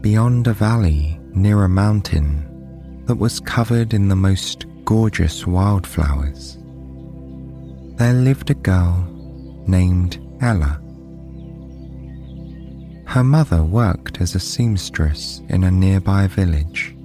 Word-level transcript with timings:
Beyond 0.00 0.46
a 0.46 0.52
valley 0.52 1.18
near 1.34 1.64
a 1.64 1.68
mountain 1.68 3.02
that 3.06 3.16
was 3.16 3.40
covered 3.40 3.92
in 3.92 4.06
the 4.06 4.14
most 4.14 4.66
gorgeous 4.84 5.44
wildflowers, 5.44 6.56
there 7.96 8.12
lived 8.12 8.50
a 8.50 8.54
girl 8.54 9.08
named 9.66 10.24
Ella. 10.40 10.80
Her 13.06 13.24
mother 13.24 13.64
worked 13.64 14.20
as 14.20 14.36
a 14.36 14.40
seamstress 14.40 15.42
in 15.48 15.64
a 15.64 15.70
nearby 15.70 16.28
village, 16.28 16.96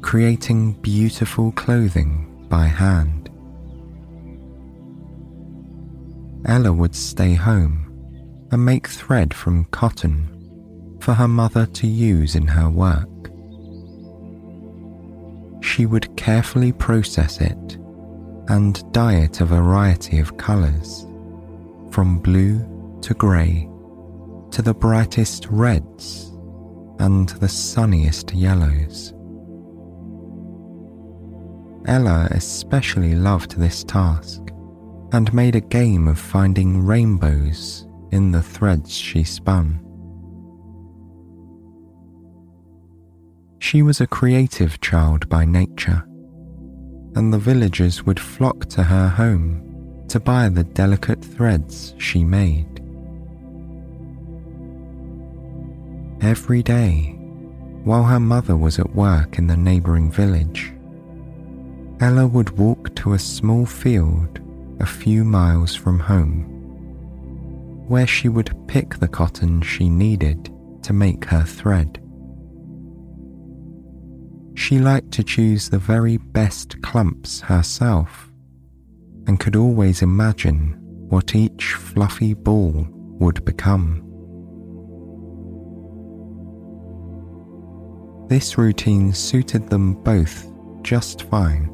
creating 0.00 0.74
beautiful 0.74 1.50
clothing 1.52 2.46
by 2.48 2.66
hand. 2.66 3.28
Ella 6.44 6.72
would 6.72 6.94
stay 6.94 7.34
home 7.34 7.82
and 8.52 8.64
make 8.64 8.86
thread 8.86 9.34
from 9.34 9.64
cotton 9.66 10.35
for 11.06 11.14
her 11.14 11.28
mother 11.28 11.66
to 11.66 11.86
use 11.86 12.34
in 12.34 12.48
her 12.48 12.68
work. 12.68 13.30
She 15.62 15.86
would 15.86 16.16
carefully 16.16 16.72
process 16.72 17.40
it 17.40 17.78
and 18.48 18.82
dye 18.92 19.18
it 19.18 19.40
a 19.40 19.44
variety 19.44 20.18
of 20.18 20.36
colours, 20.36 21.06
from 21.92 22.18
blue 22.18 22.58
to 23.02 23.14
grey 23.14 23.68
to 24.50 24.62
the 24.62 24.74
brightest 24.74 25.46
reds 25.48 26.32
and 26.98 27.28
the 27.28 27.48
sunniest 27.48 28.34
yellows. 28.34 29.14
Ella 31.86 32.26
especially 32.32 33.14
loved 33.14 33.56
this 33.56 33.84
task 33.84 34.42
and 35.12 35.32
made 35.32 35.54
a 35.54 35.60
game 35.60 36.08
of 36.08 36.18
finding 36.18 36.84
rainbows 36.84 37.86
in 38.10 38.32
the 38.32 38.42
threads 38.42 38.92
she 38.92 39.22
spun. 39.22 39.85
She 43.66 43.82
was 43.82 44.00
a 44.00 44.06
creative 44.06 44.80
child 44.80 45.28
by 45.28 45.44
nature, 45.44 46.04
and 47.16 47.32
the 47.32 47.38
villagers 47.40 48.06
would 48.06 48.20
flock 48.20 48.66
to 48.66 48.84
her 48.84 49.08
home 49.08 50.04
to 50.06 50.20
buy 50.20 50.48
the 50.48 50.62
delicate 50.62 51.20
threads 51.20 51.92
she 51.98 52.22
made. 52.22 52.80
Every 56.20 56.62
day, 56.62 57.16
while 57.82 58.04
her 58.04 58.20
mother 58.20 58.56
was 58.56 58.78
at 58.78 58.94
work 58.94 59.36
in 59.36 59.48
the 59.48 59.56
neighbouring 59.56 60.12
village, 60.12 60.72
Ella 61.98 62.28
would 62.28 62.50
walk 62.50 62.94
to 62.94 63.14
a 63.14 63.18
small 63.18 63.66
field 63.66 64.38
a 64.78 64.86
few 64.86 65.24
miles 65.24 65.74
from 65.74 65.98
home, 65.98 66.44
where 67.88 68.06
she 68.06 68.28
would 68.28 68.68
pick 68.68 69.00
the 69.00 69.08
cotton 69.08 69.60
she 69.60 69.88
needed 69.88 70.54
to 70.84 70.92
make 70.92 71.24
her 71.24 71.42
thread. 71.42 72.00
She 74.56 74.78
liked 74.78 75.12
to 75.12 75.22
choose 75.22 75.68
the 75.68 75.78
very 75.78 76.16
best 76.16 76.82
clumps 76.82 77.40
herself 77.40 78.32
and 79.26 79.38
could 79.38 79.54
always 79.54 80.02
imagine 80.02 80.76
what 81.08 81.34
each 81.34 81.74
fluffy 81.74 82.34
ball 82.34 82.86
would 83.20 83.44
become. 83.44 84.02
This 88.28 88.58
routine 88.58 89.12
suited 89.12 89.68
them 89.68 89.94
both 90.02 90.50
just 90.82 91.22
fine. 91.24 91.70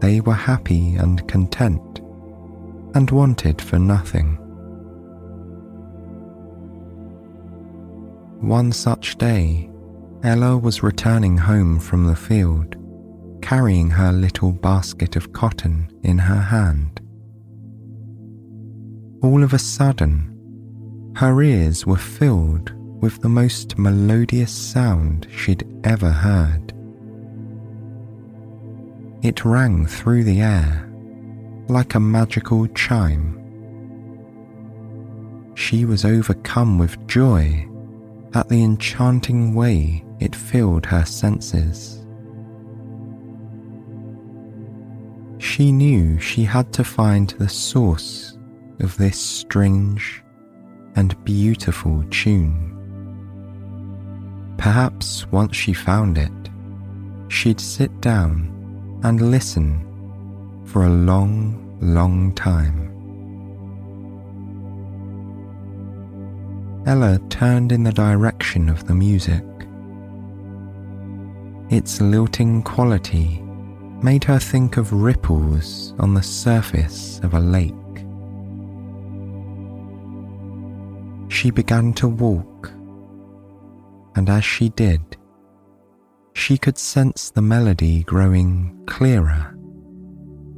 They 0.00 0.20
were 0.20 0.34
happy 0.34 0.96
and 0.96 1.26
content 1.28 2.00
and 2.94 3.10
wanted 3.10 3.62
for 3.62 3.78
nothing. 3.78 4.36
One 8.40 8.72
such 8.72 9.16
day, 9.16 9.69
Ella 10.22 10.58
was 10.58 10.82
returning 10.82 11.38
home 11.38 11.78
from 11.78 12.06
the 12.06 12.14
field, 12.14 12.76
carrying 13.40 13.88
her 13.88 14.12
little 14.12 14.52
basket 14.52 15.16
of 15.16 15.32
cotton 15.32 15.90
in 16.02 16.18
her 16.18 16.40
hand. 16.40 17.00
All 19.22 19.42
of 19.42 19.54
a 19.54 19.58
sudden, 19.58 21.12
her 21.16 21.42
ears 21.42 21.86
were 21.86 21.96
filled 21.96 22.72
with 23.02 23.22
the 23.22 23.30
most 23.30 23.78
melodious 23.78 24.52
sound 24.52 25.26
she'd 25.34 25.66
ever 25.84 26.10
heard. 26.10 26.74
It 29.22 29.46
rang 29.46 29.86
through 29.86 30.24
the 30.24 30.42
air 30.42 30.86
like 31.68 31.94
a 31.94 32.00
magical 32.00 32.66
chime. 32.68 33.38
She 35.54 35.86
was 35.86 36.04
overcome 36.04 36.78
with 36.78 37.06
joy 37.06 37.66
at 38.34 38.50
the 38.50 38.62
enchanting 38.62 39.54
way 39.54 40.04
it 40.20 40.36
filled 40.36 40.86
her 40.86 41.04
senses. 41.04 42.04
She 45.38 45.72
knew 45.72 46.20
she 46.20 46.44
had 46.44 46.72
to 46.74 46.84
find 46.84 47.30
the 47.30 47.48
source 47.48 48.36
of 48.78 48.96
this 48.98 49.18
strange 49.18 50.22
and 50.96 51.22
beautiful 51.24 52.04
tune. 52.10 52.76
Perhaps 54.58 55.26
once 55.32 55.56
she 55.56 55.72
found 55.72 56.18
it, 56.18 56.30
she'd 57.28 57.60
sit 57.60 58.00
down 58.00 59.00
and 59.02 59.30
listen 59.30 59.86
for 60.66 60.84
a 60.84 60.90
long, 60.90 61.78
long 61.80 62.34
time. 62.34 62.88
Ella 66.86 67.18
turned 67.30 67.72
in 67.72 67.82
the 67.82 67.92
direction 67.92 68.68
of 68.68 68.86
the 68.86 68.94
music. 68.94 69.42
Its 71.70 72.00
lilting 72.00 72.62
quality 72.62 73.40
made 74.02 74.24
her 74.24 74.38
think 74.38 74.76
of 74.76 74.92
ripples 74.92 75.94
on 75.98 76.14
the 76.14 76.22
surface 76.22 77.20
of 77.22 77.34
a 77.34 77.40
lake. 77.40 77.74
She 81.30 81.50
began 81.50 81.92
to 81.94 82.08
walk 82.08 82.72
and 84.16 84.28
as 84.28 84.44
she 84.44 84.68
did, 84.70 85.16
she 86.34 86.58
could 86.58 86.78
sense 86.78 87.30
the 87.30 87.42
melody 87.42 88.02
growing 88.02 88.82
clearer 88.86 89.56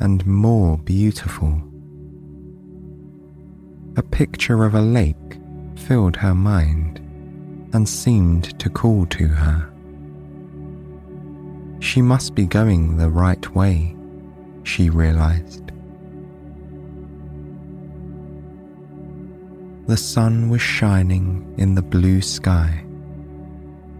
and 0.00 0.26
more 0.26 0.78
beautiful. 0.78 1.60
A 3.96 4.02
picture 4.02 4.64
of 4.64 4.74
a 4.74 4.80
lake 4.80 5.40
filled 5.76 6.16
her 6.16 6.34
mind 6.34 6.98
and 7.72 7.88
seemed 7.88 8.58
to 8.60 8.70
call 8.70 9.06
to 9.06 9.26
her. 9.26 9.72
She 11.80 12.02
must 12.02 12.34
be 12.34 12.46
going 12.46 12.96
the 12.96 13.10
right 13.10 13.54
way, 13.54 13.96
she 14.62 14.90
realized. 14.90 15.72
The 19.86 19.96
sun 19.96 20.50
was 20.50 20.60
shining 20.60 21.54
in 21.56 21.74
the 21.74 21.82
blue 21.82 22.20
sky 22.20 22.84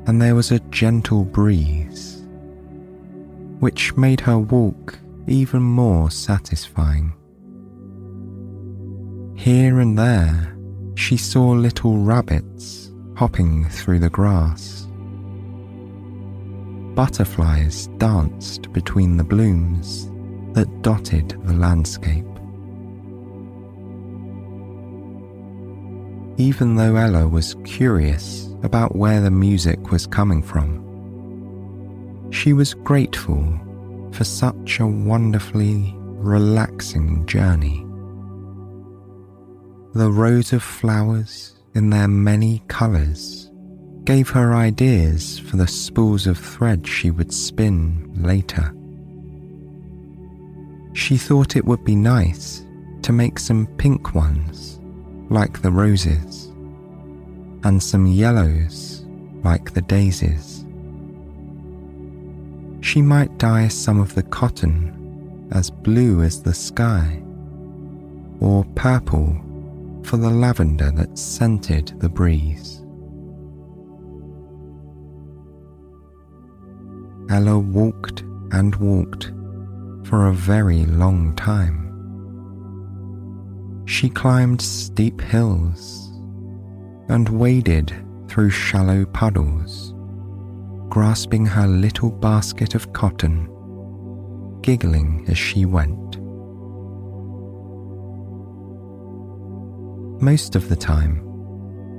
and 0.09 0.23
there 0.23 0.35
was 0.35 0.51
a 0.51 0.61
gentle 0.71 1.23
breeze, 1.23 2.27
which 3.61 3.95
made 3.95 4.21
her 4.21 4.39
walk 4.39 4.99
even 5.27 5.61
more 5.61 6.11
satisfying. 6.11 7.13
Here 9.37 9.81
and 9.81 9.99
there, 9.99 10.57
she 10.95 11.19
saw 11.19 11.51
little 11.51 11.99
rabbits 11.99 12.91
hopping 13.17 13.67
through 13.69 13.99
the 13.99 14.09
grass. 14.09 14.88
Butterflies 16.99 17.87
danced 17.99 18.73
between 18.73 19.17
the 19.17 19.23
blooms 19.23 20.11
that 20.55 20.83
dotted 20.83 21.29
the 21.45 21.53
landscape. 21.53 22.27
Even 26.39 26.75
though 26.75 26.97
Ella 26.97 27.29
was 27.29 27.55
curious 27.63 28.49
about 28.65 28.97
where 28.97 29.21
the 29.21 29.31
music 29.31 29.93
was 29.93 30.09
coming 30.09 30.43
from. 30.43 30.83
She 32.33 32.53
was 32.53 32.75
grateful 32.75 33.47
for 34.11 34.25
such 34.25 34.81
a 34.81 34.87
wonderfully 34.89 35.95
relaxing 35.97 37.25
journey. 37.27 37.87
The 39.95 40.11
rows 40.11 40.53
of 40.53 40.65
flowers 40.65 41.55
in 41.77 41.91
their 41.91 42.09
many 42.09 42.65
colours 42.67 43.48
gave 44.09 44.31
her 44.31 44.55
ideas 44.55 45.39
for 45.39 45.59
the 45.59 45.67
spools 45.67 46.27
of 46.27 46.39
thread 46.39 46.87
she 46.87 47.11
would 47.11 47.31
spin 47.31 48.11
later. 48.17 48.75
She 50.95 51.19
thought 51.19 51.57
it 51.57 51.67
would 51.67 51.85
be 51.85 51.95
nice 51.95 52.65
to 53.03 53.13
make 53.13 53.39
some 53.39 53.67
pink 53.77 54.15
ones, 54.15 54.81
like 55.29 55.61
the 55.61 55.71
roses, 55.71 56.47
and 57.65 57.83
some 57.83 58.07
yellows, 58.07 59.05
like 59.45 59.75
the 59.75 59.83
daisies. 59.83 60.65
She 62.81 63.03
might 63.03 63.37
dye 63.37 63.69
some 63.69 64.01
of 64.01 64.15
the 64.15 64.23
cotton 64.23 65.51
as 65.53 65.71
blue 65.71 66.23
as 66.23 66.43
the 66.43 66.55
sky, 66.55 67.23
or 68.41 68.65
purple 68.75 69.39
for 70.03 70.17
the 70.17 70.31
lavender 70.31 70.93
that 70.93 71.19
scented 71.19 71.93
the 72.01 72.09
breeze. 72.09 72.78
Ella 77.31 77.59
walked 77.59 78.23
and 78.53 78.75
walked 78.77 79.33
for 80.05 80.27
a 80.27 80.33
very 80.33 80.87
long 80.87 81.35
time. 81.37 81.85
She 83.87 84.09
climbed 84.09 84.63
steep 84.63 85.21
hills 85.21 86.11
and 87.09 87.29
waded 87.29 87.93
through 88.29 88.51
shallow 88.51 89.05
puddles, 89.07 89.95
grasping 90.89 91.45
her 91.47 91.67
little 91.67 92.11
basket 92.11 92.75
of 92.75 92.93
cotton, 92.93 93.49
giggling 94.63 95.25
as 95.29 95.37
she 95.37 95.65
went. 95.65 96.19
Most 100.23 100.57
of 100.57 100.69
the 100.69 100.77
time, 100.77 101.23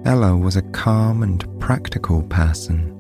Ella 0.06 0.36
was 0.36 0.56
a 0.56 0.62
calm 0.62 1.24
and 1.24 1.46
practical 1.60 2.24
person. 2.24 2.99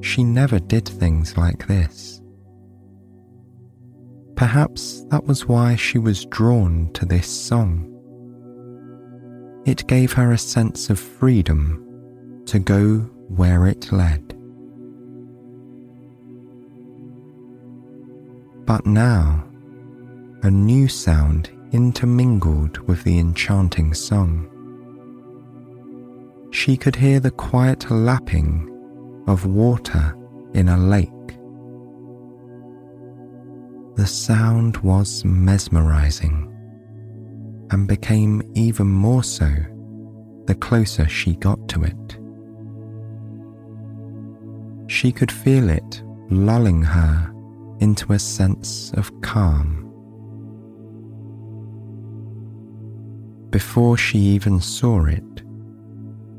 She 0.00 0.24
never 0.24 0.58
did 0.58 0.88
things 0.88 1.36
like 1.36 1.66
this. 1.66 2.20
Perhaps 4.36 5.04
that 5.10 5.24
was 5.24 5.46
why 5.46 5.76
she 5.76 5.98
was 5.98 6.26
drawn 6.26 6.90
to 6.92 7.06
this 7.06 7.26
song. 7.26 7.92
It 9.64 9.86
gave 9.86 10.12
her 10.12 10.32
a 10.32 10.38
sense 10.38 10.90
of 10.90 11.00
freedom 11.00 12.42
to 12.46 12.58
go 12.58 12.98
where 13.28 13.66
it 13.66 13.90
led. 13.90 14.22
But 18.66 18.84
now, 18.84 19.44
a 20.42 20.50
new 20.50 20.86
sound 20.86 21.50
intermingled 21.72 22.78
with 22.86 23.02
the 23.04 23.18
enchanting 23.18 23.94
song. 23.94 24.48
She 26.50 26.76
could 26.76 26.96
hear 26.96 27.20
the 27.20 27.30
quiet 27.30 27.90
lapping 27.90 28.75
of 29.26 29.46
water 29.46 30.16
in 30.54 30.68
a 30.68 30.76
lake. 30.76 31.10
The 33.96 34.06
sound 34.06 34.76
was 34.78 35.24
mesmerizing 35.24 36.52
and 37.70 37.88
became 37.88 38.42
even 38.54 38.86
more 38.86 39.24
so 39.24 39.50
the 40.46 40.54
closer 40.54 41.08
she 41.08 41.36
got 41.36 41.68
to 41.68 41.82
it. 41.82 42.18
She 44.88 45.10
could 45.10 45.32
feel 45.32 45.68
it 45.68 46.02
lulling 46.30 46.82
her 46.82 47.32
into 47.80 48.12
a 48.12 48.18
sense 48.18 48.92
of 48.94 49.10
calm. 49.22 49.86
before 53.56 53.96
she 53.96 54.18
even 54.18 54.60
saw 54.60 55.06
it, 55.06 55.42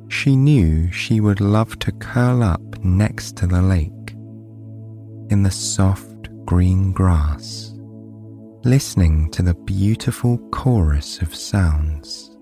she 0.09 0.35
knew 0.35 0.91
she 0.91 1.19
would 1.19 1.41
love 1.41 1.77
to 1.79 1.91
curl 1.93 2.43
up 2.43 2.61
next 2.83 3.35
to 3.37 3.47
the 3.47 3.61
lake 3.61 3.91
in 5.29 5.43
the 5.43 5.51
soft 5.51 6.29
green 6.45 6.91
grass, 6.93 7.73
listening 8.63 9.29
to 9.31 9.41
the 9.41 9.53
beautiful 9.53 10.37
chorus 10.51 11.21
of 11.21 11.35
sounds. 11.35 12.36